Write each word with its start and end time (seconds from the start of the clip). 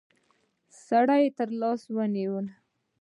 سړي 0.85 1.23
تر 1.37 1.49
لاس 1.61 1.81
ونيوله. 1.95 2.53